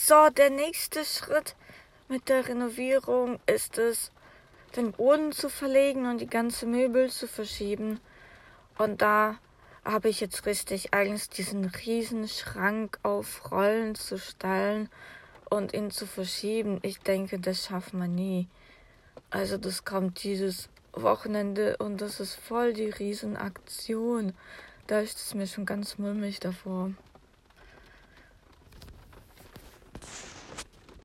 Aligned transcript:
So, 0.00 0.30
der 0.30 0.50
nächste 0.50 1.04
Schritt 1.04 1.56
mit 2.08 2.28
der 2.28 2.46
Renovierung 2.46 3.40
ist 3.46 3.78
es, 3.78 4.12
den 4.76 4.92
Boden 4.92 5.32
zu 5.32 5.50
verlegen 5.50 6.06
und 6.06 6.20
die 6.20 6.28
ganze 6.28 6.66
Möbel 6.66 7.10
zu 7.10 7.26
verschieben. 7.26 7.98
Und 8.78 9.02
da 9.02 9.40
habe 9.84 10.08
ich 10.08 10.20
jetzt 10.20 10.46
richtig 10.46 10.94
Angst, 10.94 11.36
diesen 11.36 11.64
riesen 11.64 12.28
Schrank 12.28 13.00
auf 13.02 13.50
Rollen 13.50 13.96
zu 13.96 14.20
stellen 14.20 14.88
und 15.50 15.74
ihn 15.74 15.90
zu 15.90 16.06
verschieben. 16.06 16.78
Ich 16.82 17.00
denke, 17.00 17.40
das 17.40 17.64
schafft 17.64 17.92
man 17.92 18.14
nie. 18.14 18.46
Also 19.30 19.58
das 19.58 19.84
kommt 19.84 20.22
dieses 20.22 20.68
Wochenende 20.92 21.76
und 21.78 22.00
das 22.00 22.20
ist 22.20 22.36
voll 22.36 22.72
die 22.72 22.90
Riesenaktion. 22.90 24.32
Da 24.86 25.00
ist 25.00 25.18
es 25.18 25.34
mir 25.34 25.48
schon 25.48 25.66
ganz 25.66 25.98
mulmig 25.98 26.38
davor. 26.38 26.92